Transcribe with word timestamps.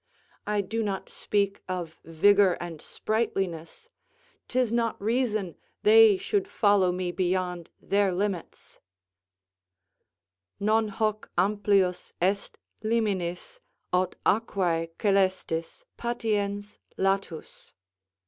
I 0.47 0.61
do 0.61 0.81
not 0.81 1.09
speak 1.09 1.61
of 1.69 1.99
vigour 2.03 2.57
and 2.59 2.81
sprightliness; 2.81 3.91
'tis 4.47 4.73
not 4.73 4.99
reason 4.99 5.55
they 5.83 6.17
should 6.17 6.47
follow 6.47 6.91
me 6.91 7.11
beyond 7.11 7.69
their 7.79 8.11
limits: 8.11 8.79
"Non 10.59 10.87
hoc 10.87 11.29
amplius 11.37 12.13
est 12.19 12.57
liminis, 12.83 13.59
aut 13.93 14.15
aquae 14.25 14.87
Coelestis, 14.97 15.83
patiens 15.97 16.79
latus." 16.97 17.75